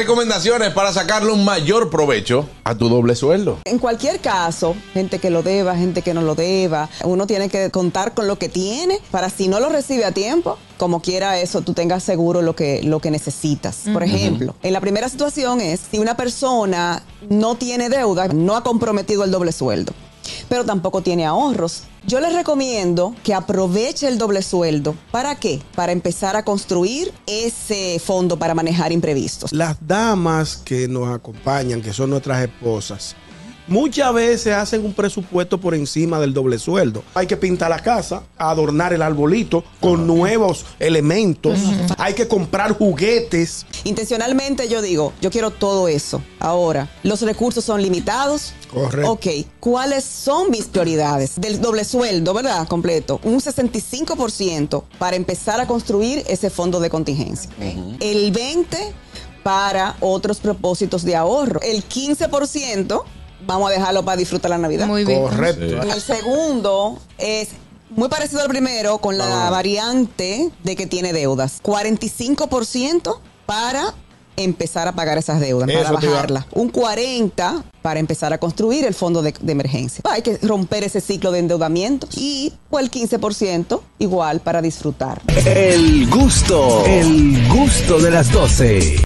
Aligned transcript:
Recomendaciones 0.00 0.72
para 0.72 0.94
sacarle 0.94 1.30
un 1.30 1.44
mayor 1.44 1.90
provecho 1.90 2.48
a 2.64 2.74
tu 2.74 2.88
doble 2.88 3.14
sueldo. 3.14 3.58
En 3.66 3.78
cualquier 3.78 4.18
caso, 4.18 4.74
gente 4.94 5.18
que 5.18 5.28
lo 5.28 5.42
deba, 5.42 5.76
gente 5.76 6.00
que 6.00 6.14
no 6.14 6.22
lo 6.22 6.34
deba, 6.34 6.88
uno 7.04 7.26
tiene 7.26 7.50
que 7.50 7.70
contar 7.70 8.14
con 8.14 8.26
lo 8.26 8.38
que 8.38 8.48
tiene 8.48 8.98
para 9.10 9.28
si 9.28 9.46
no 9.46 9.60
lo 9.60 9.68
recibe 9.68 10.06
a 10.06 10.12
tiempo, 10.12 10.56
como 10.78 11.02
quiera 11.02 11.38
eso, 11.38 11.60
tú 11.60 11.74
tengas 11.74 12.02
seguro 12.02 12.40
lo 12.40 12.56
que, 12.56 12.80
lo 12.82 13.00
que 13.00 13.10
necesitas. 13.10 13.82
Por 13.92 14.02
ejemplo, 14.02 14.54
en 14.62 14.72
la 14.72 14.80
primera 14.80 15.06
situación 15.10 15.60
es 15.60 15.80
si 15.90 15.98
una 15.98 16.16
persona 16.16 17.02
no 17.28 17.56
tiene 17.56 17.90
deuda, 17.90 18.28
no 18.28 18.56
ha 18.56 18.62
comprometido 18.62 19.22
el 19.24 19.30
doble 19.30 19.52
sueldo 19.52 19.92
pero 20.48 20.64
tampoco 20.64 21.02
tiene 21.02 21.26
ahorros. 21.26 21.84
Yo 22.06 22.20
les 22.20 22.32
recomiendo 22.34 23.14
que 23.22 23.34
aproveche 23.34 24.08
el 24.08 24.18
doble 24.18 24.42
sueldo. 24.42 24.94
¿Para 25.10 25.34
qué? 25.34 25.60
Para 25.74 25.92
empezar 25.92 26.36
a 26.36 26.44
construir 26.44 27.12
ese 27.26 27.98
fondo 27.98 28.38
para 28.38 28.54
manejar 28.54 28.92
imprevistos. 28.92 29.52
Las 29.52 29.76
damas 29.86 30.56
que 30.56 30.88
nos 30.88 31.14
acompañan, 31.14 31.82
que 31.82 31.92
son 31.92 32.10
nuestras 32.10 32.42
esposas, 32.42 33.16
muchas 33.70 34.12
veces 34.12 34.52
hacen 34.54 34.84
un 34.84 34.92
presupuesto 34.92 35.58
por 35.58 35.74
encima 35.74 36.20
del 36.20 36.34
doble 36.34 36.58
sueldo. 36.58 37.02
Hay 37.14 37.26
que 37.26 37.36
pintar 37.36 37.70
la 37.70 37.78
casa, 37.78 38.24
adornar 38.36 38.92
el 38.92 39.00
arbolito 39.00 39.64
con 39.80 40.06
nuevos 40.06 40.66
elementos. 40.78 41.58
Hay 41.96 42.12
que 42.12 42.28
comprar 42.28 42.76
juguetes. 42.76 43.64
Intencionalmente 43.84 44.68
yo 44.68 44.82
digo, 44.82 45.14
yo 45.22 45.30
quiero 45.30 45.50
todo 45.50 45.88
eso. 45.88 46.22
Ahora, 46.38 46.90
los 47.02 47.22
recursos 47.22 47.64
son 47.64 47.80
limitados. 47.80 48.52
Correcto. 48.72 49.12
Ok, 49.12 49.26
¿cuáles 49.58 50.04
son 50.04 50.50
mis 50.50 50.66
prioridades? 50.66 51.40
Del 51.40 51.60
doble 51.60 51.84
sueldo, 51.84 52.34
¿verdad? 52.34 52.68
Completo. 52.68 53.20
Un 53.24 53.40
65% 53.40 54.84
para 54.98 55.16
empezar 55.16 55.60
a 55.60 55.66
construir 55.66 56.24
ese 56.28 56.50
fondo 56.50 56.80
de 56.80 56.90
contingencia. 56.90 57.50
El 58.00 58.32
20% 58.32 58.92
para 59.42 59.96
otros 60.00 60.38
propósitos 60.38 61.02
de 61.02 61.16
ahorro. 61.16 61.60
El 61.62 61.82
15% 61.88 63.02
vamos 63.46 63.70
a 63.70 63.72
dejarlo 63.72 64.04
para 64.04 64.16
disfrutar 64.16 64.50
la 64.50 64.58
Navidad. 64.58 64.86
Muy 64.86 65.04
bien. 65.04 65.22
Correcto. 65.22 65.82
El 65.82 66.00
segundo 66.00 66.98
es 67.18 67.48
muy 67.90 68.08
parecido 68.08 68.42
al 68.42 68.48
primero 68.48 68.98
con 68.98 69.18
la 69.18 69.50
variante 69.50 70.50
de 70.62 70.76
que 70.76 70.86
tiene 70.86 71.12
deudas. 71.12 71.60
45% 71.62 73.18
para 73.46 73.94
empezar 74.36 74.88
a 74.88 74.92
pagar 74.92 75.18
esas 75.18 75.40
deudas, 75.40 75.68
Eso 75.68 75.82
para 75.82 76.08
bajarlas. 76.08 76.46
Un 76.52 76.72
40% 76.72 77.62
para 77.82 78.00
empezar 78.00 78.32
a 78.32 78.38
construir 78.38 78.84
el 78.84 78.94
fondo 78.94 79.22
de, 79.22 79.34
de 79.40 79.52
emergencia. 79.52 80.02
Hay 80.10 80.22
que 80.22 80.38
romper 80.38 80.84
ese 80.84 81.00
ciclo 81.00 81.32
de 81.32 81.40
endeudamiento. 81.40 82.08
Y 82.16 82.52
pues, 82.68 82.84
el 82.84 82.90
15% 82.90 83.80
igual 83.98 84.40
para 84.40 84.62
disfrutar. 84.62 85.20
El 85.44 86.08
gusto, 86.08 86.84
el 86.86 87.48
gusto 87.48 87.98
de 87.98 88.10
las 88.10 88.30
12. 88.32 89.02